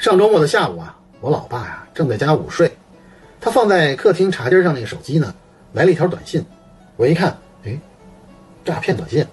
[0.00, 2.74] 上周末的下午啊，我老爸呀正在家午睡，
[3.38, 5.34] 他放在客厅茶几上那个手机呢，
[5.74, 6.42] 来了一条短信。
[6.96, 7.78] 我一看，哎，
[8.64, 9.26] 诈骗短信。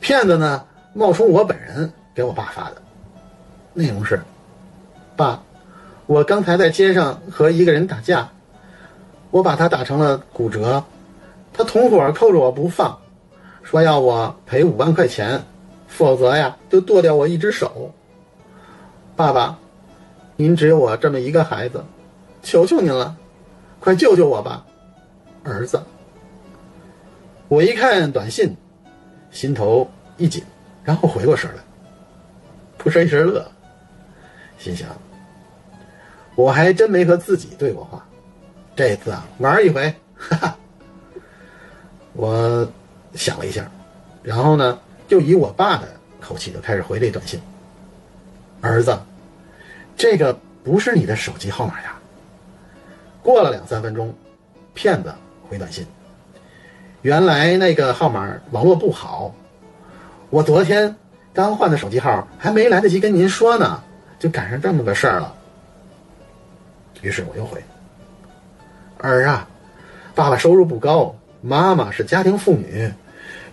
[0.00, 2.82] 骗子呢冒充我本人给我爸发的，
[3.72, 4.20] 内容是：
[5.16, 5.42] 爸，
[6.04, 8.28] 我刚才在街上和一个人打架，
[9.30, 10.84] 我把他打成了骨折，
[11.54, 12.98] 他同伙扣着我不放，
[13.62, 15.42] 说要我赔五万块钱，
[15.86, 17.94] 否则呀就剁掉我一只手。
[19.18, 19.58] 爸爸，
[20.36, 21.84] 您只有我这么一个孩子，
[22.40, 23.16] 求求您了，
[23.80, 24.64] 快救救我吧，
[25.42, 25.82] 儿子。
[27.48, 28.56] 我一看短信，
[29.32, 30.44] 心头一紧，
[30.84, 31.60] 然后回过神来，
[32.76, 33.44] 扑哧一声乐，
[34.56, 34.88] 心想：
[36.36, 38.06] 我还真没和自己对过话，
[38.76, 40.56] 这次啊玩一回，哈哈。
[42.12, 42.68] 我
[43.14, 43.68] 想了一下，
[44.22, 45.88] 然后呢，就以我爸的
[46.20, 47.40] 口气就开始回这短信。
[48.60, 48.98] 儿子，
[49.96, 51.94] 这个不是你的手机号码呀。
[53.22, 54.12] 过了两三分钟，
[54.74, 55.14] 骗子
[55.48, 55.86] 回短信
[57.02, 59.32] ：“原来那个号码网络不好，
[60.30, 60.96] 我昨天
[61.32, 63.82] 刚换的手机号，还没来得及跟您说呢，
[64.18, 65.34] 就赶上这么个事儿了。”
[67.00, 67.62] 于是我又回
[68.98, 69.48] ：“儿啊，
[70.16, 72.92] 爸爸收入不高，妈妈是家庭妇女，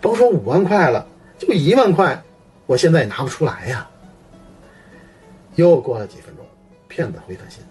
[0.01, 1.05] 甭说五万块了，
[1.37, 2.23] 就一万块，
[2.65, 3.87] 我现在也拿不出来呀。”
[5.55, 6.45] 又过了几分钟，
[6.87, 7.63] 骗子回短信。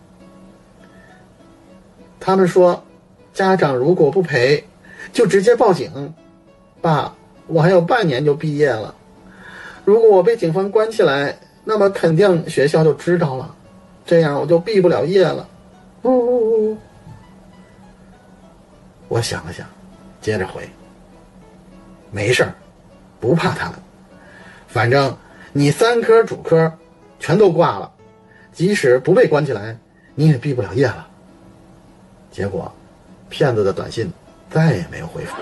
[2.19, 2.83] 他们说，
[3.33, 4.65] 家长如果不赔，
[5.13, 6.15] 就直接报警。
[6.81, 7.15] 爸，
[7.47, 8.95] 我还有半年就毕业了，
[9.85, 13.55] 如果我被警方关起来，那么肯定学校就知道了，
[14.07, 15.49] 这样我就毕不了业了。
[16.03, 16.79] 呜呜呜！
[19.09, 19.67] 我想了想，
[20.21, 20.69] 接着回。
[22.11, 22.55] 没事儿，
[23.21, 23.79] 不怕他们，
[24.67, 25.15] 反正
[25.53, 26.73] 你三科主科。
[27.27, 27.91] 全都挂了，
[28.53, 29.75] 即使不被关起来，
[30.15, 31.09] 你也毕不了业了。
[32.31, 32.71] 结果，
[33.31, 34.13] 骗子的短信
[34.51, 35.35] 再也没有回复。